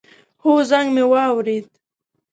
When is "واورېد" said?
1.11-1.65